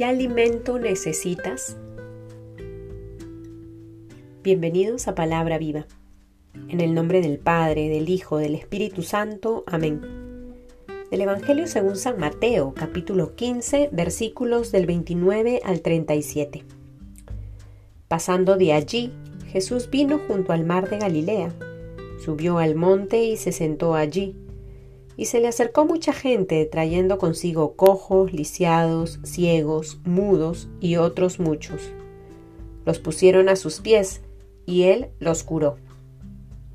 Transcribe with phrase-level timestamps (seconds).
[0.00, 1.76] ¿Qué alimento necesitas?
[4.42, 5.86] Bienvenidos a Palabra Viva.
[6.70, 9.62] En el nombre del Padre, del Hijo, del Espíritu Santo.
[9.66, 10.00] Amén.
[11.10, 16.64] Del Evangelio según San Mateo, capítulo 15, versículos del 29 al 37.
[18.08, 19.12] Pasando de allí,
[19.48, 21.54] Jesús vino junto al mar de Galilea,
[22.24, 24.34] subió al monte y se sentó allí
[25.20, 31.92] y se le acercó mucha gente trayendo consigo cojos, lisiados, ciegos, mudos y otros muchos.
[32.86, 34.22] Los pusieron a sus pies
[34.64, 35.76] y él los curó.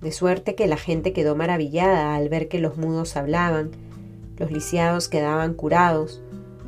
[0.00, 3.70] De suerte que la gente quedó maravillada al ver que los mudos hablaban,
[4.36, 6.20] los lisiados quedaban curados,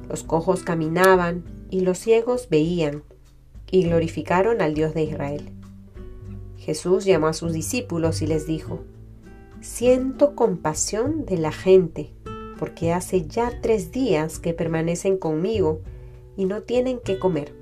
[0.08, 3.02] los cojos caminaban y los ciegos veían,
[3.68, 5.50] y glorificaron al Dios de Israel.
[6.56, 8.84] Jesús llamó a sus discípulos y les dijo,
[9.64, 12.10] Siento compasión de la gente,
[12.58, 15.80] porque hace ya tres días que permanecen conmigo
[16.36, 17.54] y no tienen qué comer.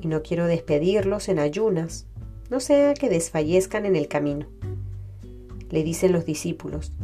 [0.00, 2.06] Y no quiero despedirlos en ayunas,
[2.48, 4.46] no sea que desfallezcan en el camino.
[5.68, 6.94] Le dicen los discípulos,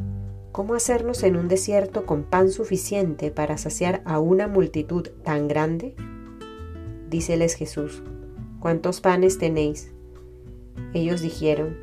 [0.50, 5.94] ¿cómo hacernos en un desierto con pan suficiente para saciar a una multitud tan grande?
[7.10, 8.02] Díceles Jesús,
[8.60, 9.92] ¿cuántos panes tenéis?
[10.94, 11.76] Ellos dijeron,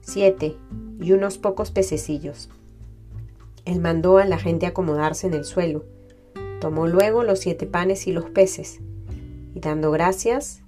[0.00, 0.56] siete
[1.00, 2.48] y unos pocos pececillos.
[3.64, 5.84] Él mandó a la gente acomodarse en el suelo.
[6.60, 8.80] Tomó luego los siete panes y los peces,
[9.54, 10.62] y dando gracias,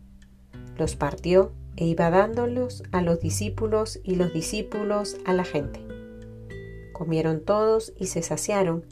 [0.78, 5.80] los partió e iba dándolos a los discípulos y los discípulos a la gente.
[6.92, 8.84] Comieron todos y se saciaron,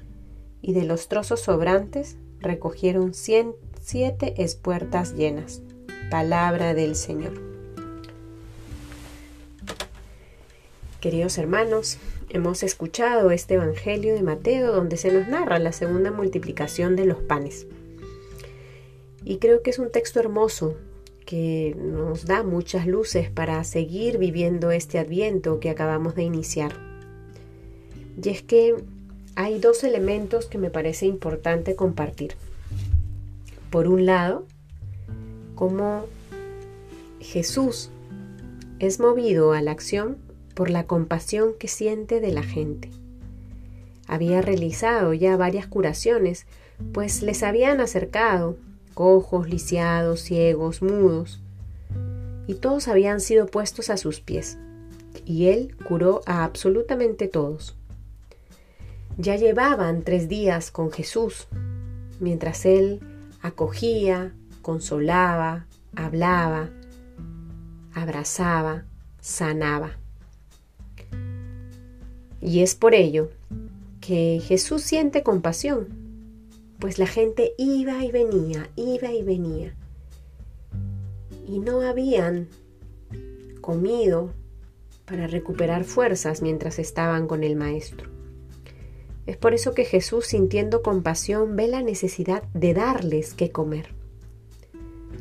[0.63, 5.63] y de los trozos sobrantes recogieron cien, siete espuertas llenas.
[6.11, 7.50] Palabra del Señor.
[11.01, 11.97] Queridos hermanos,
[12.29, 17.17] hemos escuchado este Evangelio de Mateo donde se nos narra la segunda multiplicación de los
[17.23, 17.67] panes.
[19.25, 20.77] Y creo que es un texto hermoso
[21.25, 26.75] que nos da muchas luces para seguir viviendo este adviento que acabamos de iniciar.
[28.23, 28.75] Y es que
[29.37, 32.35] hay dos elementos que me parece importante compartir.
[33.71, 34.45] Por un lado,
[35.55, 36.05] cómo
[37.21, 37.89] Jesús
[38.81, 40.19] es movido a la acción
[40.55, 42.91] por la compasión que siente de la gente.
[44.07, 46.47] Había realizado ya varias curaciones,
[46.93, 48.57] pues les habían acercado
[48.95, 51.41] cojos, lisiados, ciegos, mudos,
[52.47, 54.59] y todos habían sido puestos a sus pies,
[55.25, 57.77] y él curó a absolutamente todos.
[59.17, 61.47] Ya llevaban tres días con Jesús,
[62.19, 63.01] mientras él
[63.43, 66.71] acogía, consolaba, hablaba,
[67.95, 68.85] abrazaba,
[69.21, 70.00] sanaba.
[72.41, 73.31] Y es por ello
[74.01, 75.89] que Jesús siente compasión,
[76.79, 79.75] pues la gente iba y venía, iba y venía.
[81.47, 82.49] Y no habían
[83.61, 84.33] comido
[85.05, 88.09] para recuperar fuerzas mientras estaban con el Maestro.
[89.27, 93.95] Es por eso que Jesús, sintiendo compasión, ve la necesidad de darles que comer.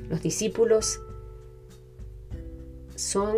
[0.10, 1.02] Los discípulos
[2.96, 3.36] son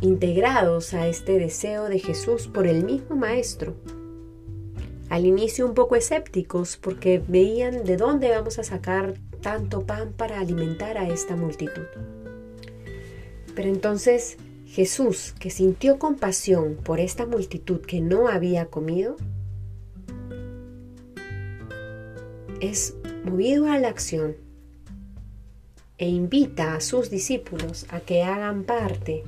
[0.00, 3.74] integrados a este deseo de Jesús por el mismo Maestro.
[5.08, 10.38] Al inicio un poco escépticos porque veían de dónde vamos a sacar tanto pan para
[10.38, 11.86] alimentar a esta multitud.
[13.54, 14.36] Pero entonces
[14.66, 19.16] Jesús, que sintió compasión por esta multitud que no había comido,
[22.60, 22.94] es
[23.24, 24.36] movido a la acción
[25.96, 29.24] e invita a sus discípulos a que hagan parte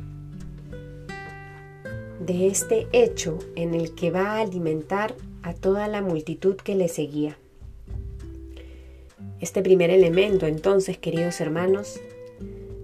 [2.20, 6.88] de este hecho en el que va a alimentar a toda la multitud que le
[6.88, 7.36] seguía.
[9.40, 11.98] Este primer elemento, entonces, queridos hermanos,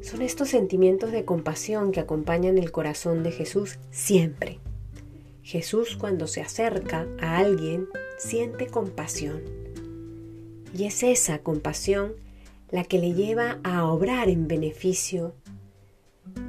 [0.00, 4.58] son estos sentimientos de compasión que acompañan el corazón de Jesús siempre.
[5.42, 9.42] Jesús cuando se acerca a alguien siente compasión.
[10.76, 12.14] Y es esa compasión
[12.70, 15.34] la que le lleva a obrar en beneficio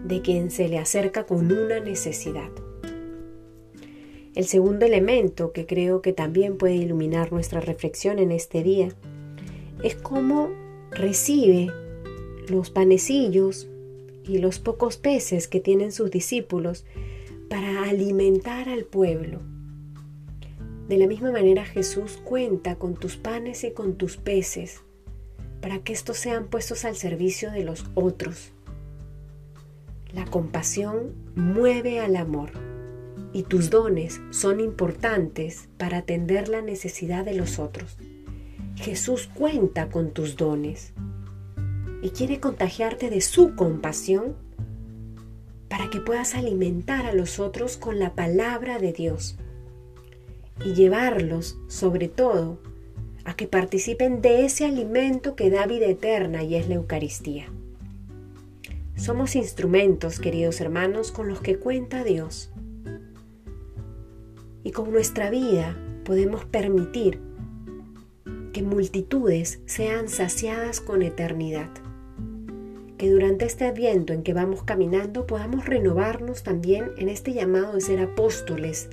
[0.05, 2.49] de quien se le acerca con una necesidad.
[4.37, 8.89] El segundo elemento que creo que también puede iluminar nuestra reflexión en este día
[9.81, 10.51] es cómo
[10.91, 11.71] recibe
[12.47, 13.67] los panecillos
[14.23, 16.85] y los pocos peces que tienen sus discípulos
[17.49, 19.41] para alimentar al pueblo.
[20.87, 24.81] De la misma manera Jesús cuenta con tus panes y con tus peces
[25.61, 28.51] para que estos sean puestos al servicio de los otros.
[30.13, 32.76] La compasión mueve al amor
[33.33, 37.97] y tus dones son importantes para atender la necesidad de los otros.
[38.75, 40.93] Jesús cuenta con tus dones
[42.01, 44.35] y quiere contagiarte de su compasión
[45.69, 49.37] para que puedas alimentar a los otros con la palabra de Dios
[50.63, 52.59] y llevarlos, sobre todo,
[53.25, 57.47] a que participen de ese alimento que da vida eterna y es la Eucaristía.
[58.95, 62.49] Somos instrumentos, queridos hermanos, con los que cuenta Dios.
[64.67, 67.21] Y con nuestra vida podemos permitir
[68.51, 71.69] que multitudes sean saciadas con eternidad.
[72.97, 77.79] Que durante este adviento en que vamos caminando podamos renovarnos también en este llamado de
[77.79, 78.89] ser apóstoles,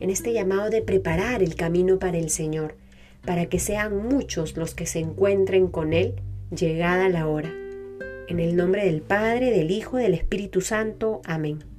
[0.00, 2.74] en este llamado de preparar el camino para el Señor,
[3.24, 6.16] para que sean muchos los que se encuentren con Él
[6.50, 7.54] llegada la hora.
[8.26, 11.20] En el nombre del Padre, del Hijo del Espíritu Santo.
[11.24, 11.71] Amén.